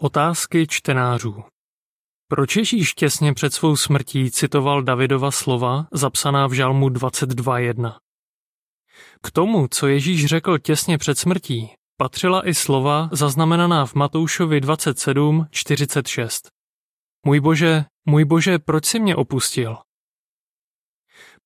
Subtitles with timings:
[0.00, 1.44] Otázky čtenářů
[2.28, 7.98] Proč Ježíš těsně před svou smrtí citoval Davidova slova zapsaná v žalmu 22.1?
[9.22, 16.48] K tomu, co Ježíš řekl těsně před smrtí, patřila i slova zaznamenaná v Matoušovi 27.46.
[17.26, 19.76] Můj bože, můj bože, proč si mě opustil?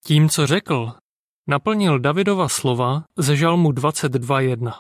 [0.07, 0.93] Tím, co řekl,
[1.49, 4.73] naplnil Davidova slova ze žalmu 22.1.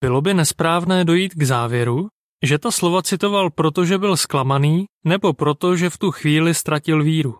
[0.00, 2.08] Bylo by nesprávné dojít k závěru,
[2.42, 7.02] že ta slova citoval proto, že byl zklamaný, nebo proto, že v tu chvíli ztratil
[7.02, 7.36] víru.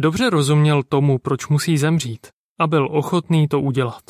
[0.00, 2.26] Dobře rozuměl tomu, proč musí zemřít
[2.60, 4.02] a byl ochotný to udělat.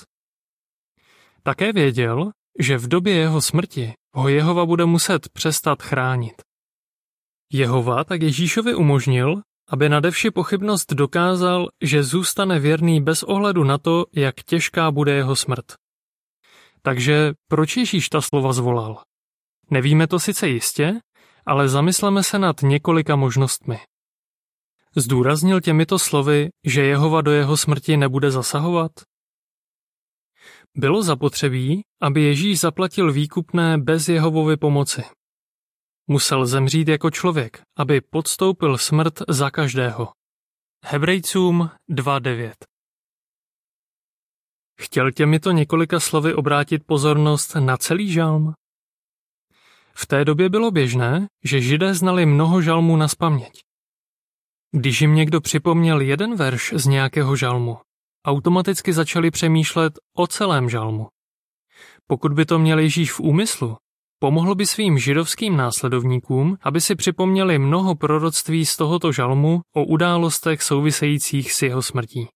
[1.42, 6.42] Také věděl, že v době jeho smrti ho Jehova bude muset přestat chránit.
[7.52, 14.06] Jehova tak Ježíšovi umožnil, aby nadevši pochybnost dokázal, že zůstane věrný bez ohledu na to,
[14.12, 15.64] jak těžká bude jeho smrt.
[16.82, 19.02] Takže proč Ježíš ta slova zvolal?
[19.70, 21.00] Nevíme to sice jistě,
[21.46, 23.80] ale zamysleme se nad několika možnostmi.
[24.96, 28.92] Zdůraznil těmito slovy, že Jehova do jeho smrti nebude zasahovat?
[30.76, 35.04] Bylo zapotřebí, aby Ježíš zaplatil výkupné bez Jehovovy pomoci.
[36.06, 40.12] Musel zemřít jako člověk, aby podstoupil smrt za každého.
[40.84, 42.52] Hebrejcům 2.9
[44.80, 48.54] Chtěl těmito několika slovy obrátit pozornost na celý žalm?
[49.94, 53.52] V té době bylo běžné, že židé znali mnoho žalmů na spaměť.
[54.72, 57.78] Když jim někdo připomněl jeden verš z nějakého žalmu,
[58.26, 61.08] automaticky začali přemýšlet o celém žalmu.
[62.06, 63.76] Pokud by to měl Ježíš v úmyslu,
[64.18, 70.62] pomohl by svým židovským následovníkům, aby si připomněli mnoho proroctví z tohoto žalmu o událostech
[70.62, 72.28] souvisejících s jeho smrtí.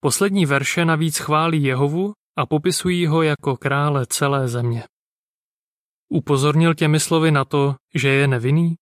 [0.00, 4.84] Poslední verše navíc chválí Jehovu a popisují ho jako krále celé země.
[6.14, 8.74] Upozornil těmi slovy na to, že je nevinný?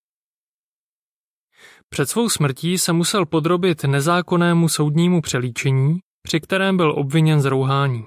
[1.89, 8.07] Před svou smrtí se musel podrobit nezákonnému soudnímu přelíčení, při kterém byl obviněn z rouhání.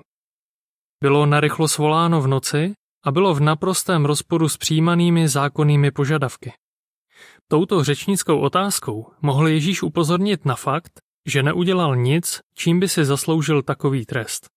[1.04, 2.74] Bylo narychlo svoláno v noci
[3.06, 6.54] a bylo v naprostém rozporu s přijímanými zákonnými požadavky.
[7.48, 10.92] Touto řečnickou otázkou mohl Ježíš upozornit na fakt,
[11.28, 14.53] že neudělal nic, čím by si zasloužil takový trest.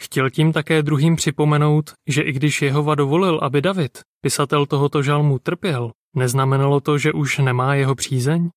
[0.00, 5.38] Chtěl tím také druhým připomenout, že i když Jehova dovolil, aby David, pisatel tohoto žalmu,
[5.38, 8.50] trpěl, neznamenalo to, že už nemá jeho přízeň?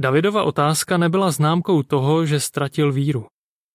[0.00, 3.26] Davidova otázka nebyla známkou toho, že ztratil víru.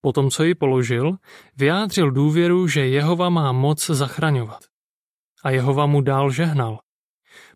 [0.01, 1.15] Po tom, co ji položil,
[1.57, 4.59] vyjádřil důvěru, že Jehova má moc zachraňovat.
[5.43, 6.79] A Jehova mu dál žehnal.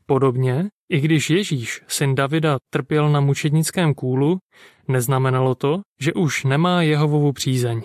[0.05, 4.37] Podobně, i když Ježíš, syn Davida, trpěl na mučednickém kůlu,
[4.87, 7.81] neznamenalo to, že už nemá Jehovovu přízeň.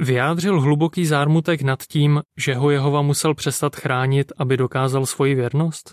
[0.00, 5.90] Vyjádřil hluboký zármutek nad tím, že ho Jehova musel přestat chránit, aby dokázal svoji věrnost?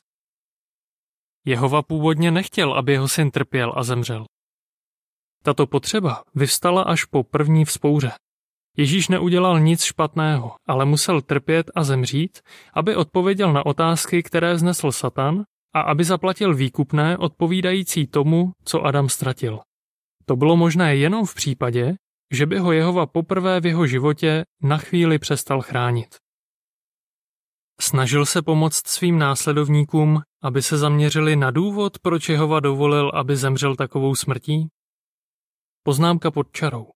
[1.45, 4.25] Jehova původně nechtěl, aby jeho syn trpěl a zemřel.
[5.43, 8.11] Tato potřeba vyvstala až po první vzpouře.
[8.77, 12.39] Ježíš neudělal nic špatného, ale musel trpět a zemřít,
[12.73, 15.43] aby odpověděl na otázky, které vznesl Satan
[15.73, 19.59] a aby zaplatil výkupné odpovídající tomu, co Adam ztratil.
[20.25, 21.95] To bylo možné jenom v případě,
[22.31, 26.15] že by ho Jehova poprvé v jeho životě na chvíli přestal chránit.
[27.81, 33.75] Snažil se pomoct svým následovníkům, aby se zaměřili na důvod, proč Jehova dovolil, aby zemřel
[33.75, 34.67] takovou smrtí?
[35.83, 36.91] Poznámka pod čarou.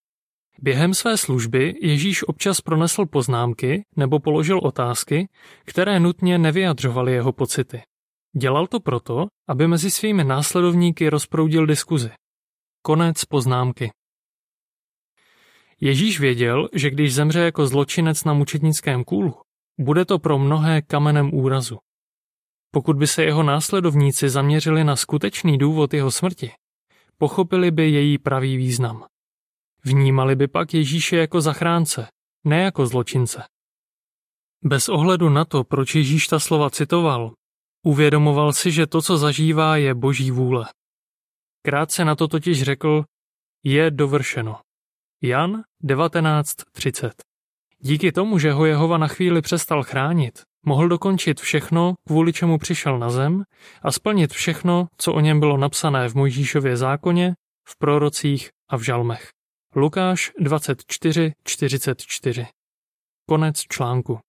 [0.60, 5.30] Během své služby Ježíš občas pronesl poznámky nebo položil otázky,
[5.66, 7.82] které nutně nevyjadřovaly jeho pocity.
[8.38, 12.12] Dělal to proto, aby mezi svými následovníky rozproudil diskuzi.
[12.82, 13.92] Konec poznámky.
[15.84, 19.36] Ježíš věděl, že když zemře jako zločinec na mučetnickém kůlu,
[19.80, 21.78] bude to pro mnohé kamenem úrazu.
[22.72, 26.52] Pokud by se jeho následovníci zaměřili na skutečný důvod jeho smrti,
[27.18, 29.06] pochopili by její pravý význam.
[29.84, 32.08] Vnímali by pak Ježíše jako zachránce,
[32.44, 33.44] ne jako zločince.
[34.64, 37.34] Bez ohledu na to, proč Ježíš ta slova citoval,
[37.86, 40.66] uvědomoval si, že to, co zažívá, je boží vůle.
[41.66, 43.04] Krátce na to totiž řekl,
[43.64, 44.60] je dovršeno.
[45.26, 47.12] Jan 19.30
[47.80, 53.00] Díky tomu, že ho Jehova na chvíli přestal chránit, mohl dokončit všechno, kvůli čemu přišel
[53.00, 53.44] na zem
[53.82, 57.34] a splnit všechno, co o něm bylo napsané v Mojžíšově zákoně,
[57.68, 59.30] v prorocích a v žalmech.
[59.76, 62.46] Lukáš 24.44
[63.30, 64.20] Konec článku